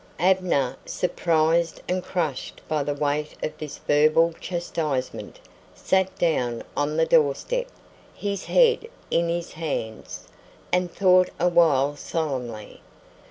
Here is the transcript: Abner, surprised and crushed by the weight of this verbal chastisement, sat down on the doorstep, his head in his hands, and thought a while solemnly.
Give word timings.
Abner, 0.17 0.77
surprised 0.83 1.79
and 1.87 2.03
crushed 2.03 2.59
by 2.67 2.81
the 2.81 2.95
weight 2.95 3.35
of 3.43 3.55
this 3.59 3.77
verbal 3.77 4.33
chastisement, 4.39 5.39
sat 5.75 6.17
down 6.17 6.63
on 6.75 6.97
the 6.97 7.05
doorstep, 7.05 7.67
his 8.15 8.45
head 8.45 8.87
in 9.11 9.29
his 9.29 9.51
hands, 9.53 10.27
and 10.73 10.91
thought 10.91 11.29
a 11.39 11.47
while 11.49 11.95
solemnly. 11.95 12.81